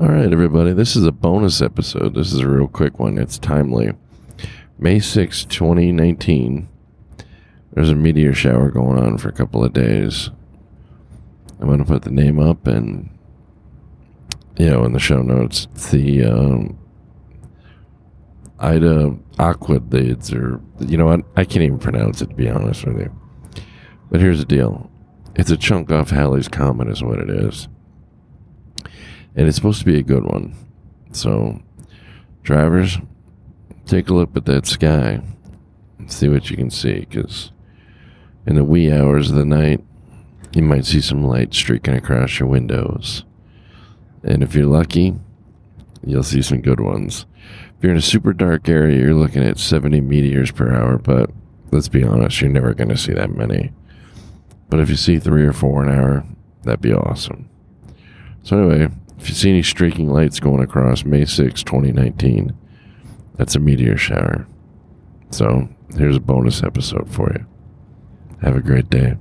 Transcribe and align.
All 0.00 0.08
right, 0.08 0.32
everybody. 0.32 0.72
This 0.72 0.96
is 0.96 1.04
a 1.04 1.12
bonus 1.12 1.60
episode. 1.60 2.14
This 2.14 2.32
is 2.32 2.40
a 2.40 2.48
real 2.48 2.68
quick 2.68 2.98
one. 2.98 3.18
It's 3.18 3.38
timely. 3.38 3.92
May 4.78 4.98
6, 4.98 5.44
2019. 5.44 6.70
There's 7.74 7.90
a 7.90 7.94
meteor 7.94 8.32
shower 8.32 8.70
going 8.70 8.98
on 8.98 9.18
for 9.18 9.28
a 9.28 9.32
couple 9.32 9.62
of 9.62 9.74
days. 9.74 10.30
I'm 11.60 11.66
going 11.66 11.80
to 11.80 11.84
put 11.84 12.00
the 12.00 12.10
name 12.10 12.38
up 12.38 12.66
and, 12.66 13.10
you 14.56 14.70
know, 14.70 14.86
in 14.86 14.94
the 14.94 14.98
show 14.98 15.20
notes. 15.20 15.68
It's 15.74 15.90
the 15.90 16.24
um, 16.24 16.78
Ida 18.58 19.18
Aquilids, 19.36 20.32
or, 20.32 20.62
you 20.82 20.96
know 20.96 21.04
what? 21.04 21.26
I 21.36 21.44
can't 21.44 21.64
even 21.64 21.78
pronounce 21.78 22.22
it, 22.22 22.30
to 22.30 22.34
be 22.34 22.48
honest 22.48 22.86
with 22.86 23.00
you. 23.00 23.14
But 24.10 24.20
here's 24.20 24.38
the 24.38 24.46
deal 24.46 24.90
it's 25.36 25.50
a 25.50 25.58
chunk 25.58 25.92
off 25.92 26.08
Halley's 26.08 26.48
Comet, 26.48 26.88
is 26.88 27.02
what 27.02 27.18
it 27.18 27.28
is 27.28 27.68
and 29.40 29.48
it's 29.48 29.56
supposed 29.56 29.78
to 29.78 29.86
be 29.86 29.98
a 29.98 30.02
good 30.02 30.24
one. 30.24 30.54
So, 31.12 31.62
drivers, 32.42 32.98
take 33.86 34.10
a 34.10 34.14
look 34.14 34.36
at 34.36 34.44
that 34.44 34.66
sky 34.66 35.22
and 35.98 36.12
see 36.12 36.28
what 36.28 36.50
you 36.50 36.58
can 36.58 36.68
see, 36.68 37.06
because 37.08 37.50
in 38.44 38.56
the 38.56 38.64
wee 38.64 38.92
hours 38.92 39.30
of 39.30 39.36
the 39.36 39.46
night, 39.46 39.82
you 40.52 40.60
might 40.60 40.84
see 40.84 41.00
some 41.00 41.24
light 41.24 41.54
streaking 41.54 41.94
across 41.94 42.38
your 42.38 42.50
windows. 42.50 43.24
And 44.22 44.42
if 44.42 44.54
you're 44.54 44.66
lucky, 44.66 45.14
you'll 46.04 46.22
see 46.22 46.42
some 46.42 46.60
good 46.60 46.80
ones. 46.80 47.24
If 47.78 47.82
you're 47.82 47.92
in 47.92 47.98
a 47.98 48.02
super 48.02 48.34
dark 48.34 48.68
area, 48.68 48.98
you're 48.98 49.14
looking 49.14 49.42
at 49.42 49.58
70 49.58 50.02
meteors 50.02 50.50
per 50.50 50.70
hour, 50.70 50.98
but 50.98 51.30
let's 51.70 51.88
be 51.88 52.04
honest, 52.04 52.42
you're 52.42 52.50
never 52.50 52.74
going 52.74 52.90
to 52.90 52.96
see 52.98 53.14
that 53.14 53.30
many. 53.30 53.72
But 54.68 54.80
if 54.80 54.90
you 54.90 54.96
see 54.96 55.18
three 55.18 55.46
or 55.46 55.54
four 55.54 55.82
an 55.82 55.88
hour, 55.88 56.26
that'd 56.64 56.82
be 56.82 56.92
awesome. 56.92 57.48
So, 58.42 58.58
anyway, 58.58 58.90
if 59.20 59.28
you 59.28 59.34
see 59.34 59.50
any 59.50 59.62
streaking 59.62 60.08
lights 60.08 60.40
going 60.40 60.62
across 60.62 61.04
May 61.04 61.26
6, 61.26 61.62
2019, 61.62 62.56
that's 63.36 63.54
a 63.54 63.60
meteor 63.60 63.98
shower. 63.98 64.46
So 65.30 65.68
here's 65.96 66.16
a 66.16 66.20
bonus 66.20 66.62
episode 66.62 67.12
for 67.12 67.30
you. 67.32 67.46
Have 68.40 68.56
a 68.56 68.62
great 68.62 68.88
day. 68.88 69.16